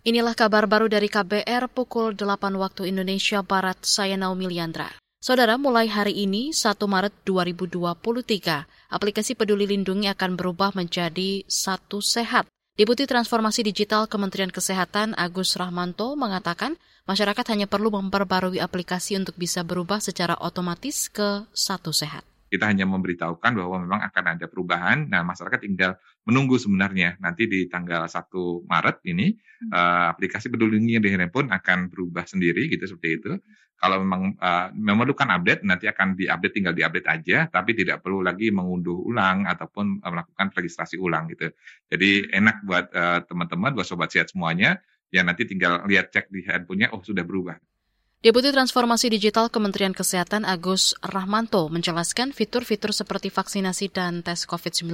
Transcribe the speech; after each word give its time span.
Inilah 0.00 0.32
kabar 0.32 0.64
baru 0.64 0.88
dari 0.88 1.12
KBR 1.12 1.68
pukul 1.76 2.16
8 2.16 2.56
waktu 2.56 2.88
Indonesia 2.88 3.44
Barat, 3.44 3.84
saya 3.84 4.16
Naomi 4.16 4.48
Liandra. 4.48 4.88
Saudara, 5.20 5.60
mulai 5.60 5.92
hari 5.92 6.24
ini, 6.24 6.56
1 6.56 6.88
Maret 6.88 7.12
2023, 7.28 8.64
aplikasi 8.88 9.36
Peduli 9.36 9.68
Lindungi 9.68 10.08
akan 10.08 10.40
berubah 10.40 10.72
menjadi 10.72 11.44
Satu 11.44 12.00
Sehat. 12.00 12.48
Deputi 12.80 13.04
Transformasi 13.04 13.60
Digital 13.60 14.08
Kementerian 14.08 14.48
Kesehatan 14.48 15.12
Agus 15.20 15.52
Rahmanto 15.60 16.16
mengatakan 16.16 16.80
masyarakat 17.04 17.44
hanya 17.52 17.68
perlu 17.68 17.92
memperbarui 17.92 18.56
aplikasi 18.56 19.20
untuk 19.20 19.36
bisa 19.36 19.60
berubah 19.68 20.00
secara 20.00 20.32
otomatis 20.40 21.12
ke 21.12 21.44
Satu 21.52 21.92
Sehat. 21.92 22.24
Kita 22.50 22.66
hanya 22.66 22.82
memberitahukan 22.82 23.52
bahwa 23.54 23.76
memang 23.86 24.02
akan 24.10 24.24
ada 24.34 24.50
perubahan. 24.50 25.06
Nah, 25.06 25.22
masyarakat 25.22 25.62
tinggal 25.62 25.94
menunggu 26.26 26.58
sebenarnya 26.58 27.14
nanti 27.22 27.46
di 27.46 27.70
tanggal 27.70 28.10
1 28.10 28.66
Maret 28.66 29.06
ini 29.06 29.30
hmm. 29.30 29.70
uh, 29.70 30.10
aplikasi 30.10 30.50
peduli 30.50 30.82
lindungi 30.82 30.98
di 30.98 31.10
handphone 31.14 31.54
akan 31.54 31.86
berubah 31.86 32.26
sendiri 32.26 32.66
gitu 32.66 32.90
seperti 32.90 33.10
itu. 33.22 33.32
Kalau 33.80 34.02
memang 34.02 34.36
uh, 34.36 34.68
memerlukan 34.76 35.30
update 35.30 35.62
nanti 35.64 35.88
akan 35.88 36.12
diupdate 36.12 36.52
tinggal 36.52 36.74
diupdate 36.76 37.08
aja 37.08 37.48
tapi 37.48 37.72
tidak 37.72 38.04
perlu 38.04 38.20
lagi 38.20 38.52
mengunduh 38.52 38.98
ulang 39.08 39.46
ataupun 39.46 40.02
uh, 40.02 40.10
melakukan 40.10 40.52
registrasi 40.52 40.98
ulang 40.98 41.30
gitu. 41.30 41.54
Jadi 41.86 42.34
enak 42.34 42.66
buat 42.66 42.90
uh, 42.92 43.24
teman-teman 43.24 43.72
buat 43.72 43.86
sobat 43.86 44.10
sehat 44.10 44.34
semuanya 44.34 44.82
ya 45.08 45.24
nanti 45.24 45.46
tinggal 45.46 45.86
lihat 45.86 46.12
cek 46.12 46.28
di 46.28 46.44
handphonenya 46.44 46.92
oh 46.92 47.00
sudah 47.00 47.22
berubah. 47.22 47.56
Deputi 48.20 48.52
Transformasi 48.52 49.08
Digital 49.08 49.48
Kementerian 49.48 49.96
Kesehatan 49.96 50.44
Agus 50.44 50.92
Rahmanto 51.00 51.72
menjelaskan 51.72 52.36
fitur-fitur 52.36 52.92
seperti 52.92 53.32
vaksinasi 53.32 53.88
dan 53.88 54.20
tes 54.20 54.44
COVID-19 54.44 54.92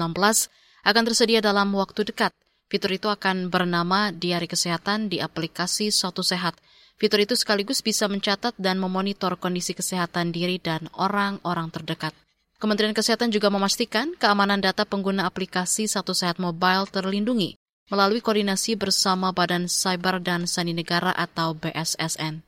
akan 0.87 1.03
tersedia 1.03 1.43
dalam 1.43 1.75
waktu 1.75 2.07
dekat. 2.07 2.31
Fitur 2.71 2.95
itu 2.95 3.11
akan 3.11 3.51
bernama 3.51 4.15
Diari 4.15 4.47
Kesehatan 4.47 5.11
di 5.11 5.19
aplikasi 5.19 5.91
Suatu 5.91 6.23
Sehat. 6.23 6.55
Fitur 7.03 7.19
itu 7.19 7.35
sekaligus 7.35 7.83
bisa 7.83 8.07
mencatat 8.07 8.55
dan 8.63 8.79
memonitor 8.79 9.35
kondisi 9.43 9.75
kesehatan 9.75 10.31
diri 10.31 10.63
dan 10.63 10.87
orang-orang 10.95 11.75
terdekat. 11.75 12.15
Kementerian 12.63 12.95
Kesehatan 12.95 13.35
juga 13.35 13.51
memastikan 13.51 14.15
keamanan 14.15 14.63
data 14.63 14.87
pengguna 14.87 15.27
aplikasi 15.27 15.91
Satu 15.91 16.15
Sehat 16.15 16.39
Mobile 16.39 16.87
terlindungi 16.95 17.59
melalui 17.91 18.23
koordinasi 18.23 18.79
bersama 18.79 19.35
Badan 19.35 19.67
Cyber 19.67 20.23
dan 20.23 20.47
Sandi 20.47 20.79
Negara 20.79 21.11
atau 21.11 21.59
BSSN. 21.59 22.47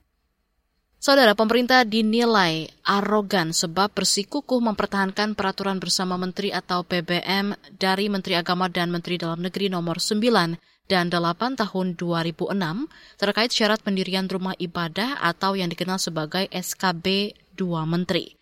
Saudara, 0.99 1.39
pemerintah 1.39 1.87
dinilai 1.87 2.75
arogan 2.83 3.55
sebab 3.55 3.95
bersikukuh 3.95 4.59
mempertahankan 4.59 5.39
peraturan 5.39 5.79
bersama 5.79 6.19
Menteri 6.19 6.51
atau 6.51 6.83
PBM 6.83 7.55
dari 7.79 8.11
Menteri 8.11 8.35
Agama 8.35 8.67
dan 8.67 8.91
Menteri 8.91 9.15
Dalam 9.15 9.39
Negeri 9.39 9.71
nomor 9.71 10.03
9 10.03 10.59
dan 10.91 11.07
8 11.07 11.55
tahun 11.55 11.95
2006 11.95 12.51
terkait 13.15 13.51
syarat 13.55 13.79
pendirian 13.79 14.27
rumah 14.27 14.59
ibadah 14.59 15.23
atau 15.23 15.55
yang 15.55 15.71
dikenal 15.71 16.03
sebagai 16.03 16.51
SKB 16.51 17.39
2 17.55 17.63
Menteri. 17.87 18.35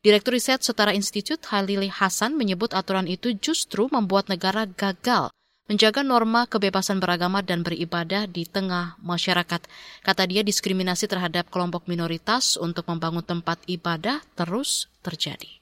Direktur 0.00 0.32
Riset 0.32 0.64
Setara 0.64 0.96
Institute 0.96 1.44
Halili 1.52 1.92
Hasan 1.92 2.40
menyebut 2.40 2.72
aturan 2.72 3.04
itu 3.04 3.36
justru 3.36 3.84
membuat 3.92 4.32
negara 4.32 4.64
gagal 4.64 5.28
menjaga 5.68 6.00
norma 6.00 6.48
kebebasan 6.48 6.96
beragama 6.96 7.44
dan 7.44 7.60
beribadah 7.60 8.24
di 8.24 8.48
tengah 8.48 8.96
masyarakat. 9.04 9.60
Kata 10.00 10.22
dia 10.24 10.40
diskriminasi 10.40 11.04
terhadap 11.04 11.52
kelompok 11.52 11.84
minoritas 11.86 12.56
untuk 12.56 12.88
membangun 12.88 13.20
tempat 13.22 13.60
ibadah 13.68 14.24
terus 14.32 14.88
terjadi. 15.04 15.60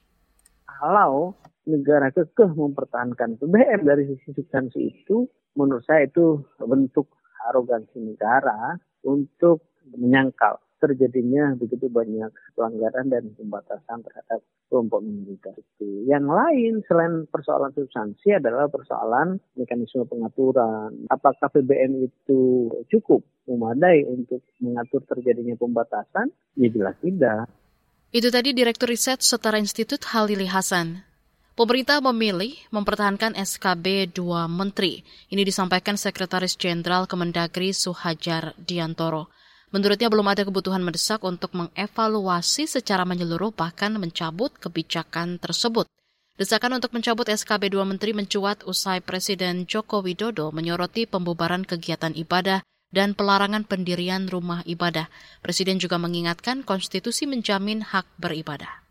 Kalau 0.63 1.35
negara 1.67 2.07
kekeh 2.15 2.55
mempertahankan 2.55 3.35
PBM 3.43 3.83
dari 3.83 4.07
sisi 4.07 4.31
substansi 4.31 4.79
itu, 4.79 5.27
menurut 5.59 5.83
saya 5.83 6.07
itu 6.07 6.39
bentuk 6.55 7.11
arogansi 7.51 7.99
negara 7.99 8.79
untuk 9.03 9.67
menyangkal 9.91 10.63
terjadinya 10.77 11.57
begitu 11.57 11.89
banyak 11.89 12.29
pelanggaran 12.53 13.09
dan 13.09 13.33
pembatasan 13.33 14.01
terhadap 14.05 14.39
kelompok 14.69 14.99
minoritas 15.01 15.55
itu. 15.57 16.05
Yang 16.05 16.25
lain 16.27 16.73
selain 16.85 17.13
persoalan 17.27 17.71
substansi 17.73 18.37
adalah 18.37 18.69
persoalan 18.69 19.39
mekanisme 19.57 20.05
pengaturan. 20.05 21.07
Apakah 21.09 21.49
PBM 21.49 22.07
itu 22.07 22.69
cukup 22.91 23.23
memadai 23.47 24.03
untuk 24.05 24.43
mengatur 24.59 25.01
terjadinya 25.07 25.55
pembatasan? 25.55 26.29
Ya 26.59 26.67
jelas 26.69 26.95
tidak. 26.99 27.47
Itu 28.11 28.31
tadi 28.31 28.55
Direktur 28.55 28.87
Riset 28.87 29.19
Setara 29.19 29.59
Institut 29.59 29.99
Halili 30.15 30.47
Hasan. 30.47 31.03
Pemerintah 31.57 31.97
memilih 32.05 32.53
mempertahankan 32.69 33.33
SKB 33.33 34.13
dua 34.13 34.45
menteri. 34.45 35.01
Ini 35.33 35.41
disampaikan 35.41 35.97
Sekretaris 35.97 36.53
Jenderal 36.53 37.09
Kemendagri 37.09 37.73
Suhajar 37.73 38.53
Diantoro. 38.61 39.33
Menurutnya 39.67 40.07
belum 40.07 40.31
ada 40.31 40.47
kebutuhan 40.47 40.79
mendesak 40.79 41.27
untuk 41.27 41.51
mengevaluasi 41.51 42.71
secara 42.71 43.03
menyeluruh 43.03 43.51
bahkan 43.51 43.91
mencabut 43.99 44.55
kebijakan 44.55 45.43
tersebut. 45.43 45.83
Desakan 46.37 46.79
untuk 46.79 46.93
mencabut 46.93 47.27
SKB 47.27 47.73
2 47.73 47.83
Menteri 47.83 48.13
mencuat 48.13 48.63
usai 48.63 49.03
Presiden 49.03 49.67
Joko 49.67 50.05
Widodo 50.05 50.53
menyoroti 50.53 51.09
pembubaran 51.09 51.65
kegiatan 51.65 52.13
ibadah 52.13 52.63
dan 52.93 53.11
pelarangan 53.17 53.67
pendirian 53.67 54.29
rumah 54.31 54.63
ibadah. 54.63 55.11
Presiden 55.43 55.81
juga 55.81 55.99
mengingatkan 55.99 56.63
konstitusi 56.63 57.27
menjamin 57.27 57.83
hak 57.83 58.07
beribadah. 58.21 58.85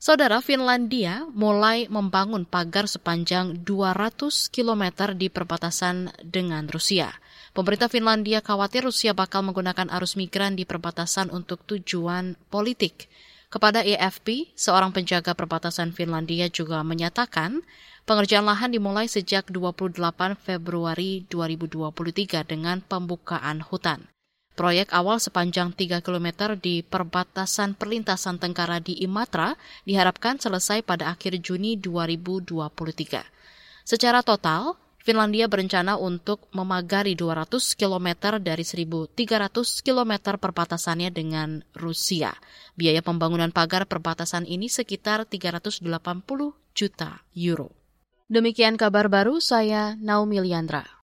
Saudara 0.00 0.40
Finlandia 0.40 1.28
mulai 1.36 1.84
membangun 1.92 2.48
pagar 2.48 2.88
sepanjang 2.88 3.64
200 3.68 4.48
km 4.48 5.12
di 5.12 5.28
perbatasan 5.28 6.08
dengan 6.24 6.64
Rusia. 6.72 7.12
Pemerintah 7.50 7.90
Finlandia 7.90 8.38
khawatir 8.38 8.86
Rusia 8.86 9.10
bakal 9.10 9.42
menggunakan 9.42 9.90
arus 9.98 10.14
migran 10.14 10.54
di 10.54 10.62
perbatasan 10.62 11.34
untuk 11.34 11.66
tujuan 11.66 12.38
politik. 12.46 13.10
Kepada 13.50 13.82
EFP, 13.82 14.54
seorang 14.54 14.94
penjaga 14.94 15.34
perbatasan 15.34 15.90
Finlandia 15.90 16.46
juga 16.46 16.86
menyatakan 16.86 17.66
pengerjaan 18.06 18.46
lahan 18.46 18.70
dimulai 18.70 19.10
sejak 19.10 19.50
28 19.50 19.98
Februari 20.38 21.26
2023 21.26 22.46
dengan 22.46 22.78
pembukaan 22.86 23.66
hutan. 23.66 24.06
Proyek 24.54 24.94
awal 24.94 25.18
sepanjang 25.18 25.74
3 25.74 25.98
km 26.06 26.54
di 26.54 26.86
perbatasan 26.86 27.74
perlintasan 27.74 28.38
Tengkara 28.38 28.78
di 28.78 29.02
Imatra 29.02 29.58
diharapkan 29.82 30.38
selesai 30.38 30.86
pada 30.86 31.10
akhir 31.10 31.42
Juni 31.42 31.74
2023. 31.74 33.26
Secara 33.82 34.22
total, 34.22 34.78
Finlandia 35.00 35.48
berencana 35.48 35.96
untuk 35.96 36.52
memagari 36.52 37.16
200 37.16 37.78
km 37.78 38.36
dari 38.36 38.64
1.300 38.64 39.16
km 39.80 40.12
perbatasannya 40.36 41.08
dengan 41.08 41.64
Rusia. 41.72 42.36
Biaya 42.76 43.00
pembangunan 43.00 43.48
pagar 43.48 43.88
perbatasan 43.88 44.44
ini 44.44 44.68
sekitar 44.68 45.24
380 45.24 45.88
juta 46.76 47.24
euro. 47.32 47.72
Demikian 48.30 48.76
kabar 48.76 49.08
baru 49.08 49.40
saya 49.40 49.96
Naomi 49.98 50.38
Liandra. 50.38 50.86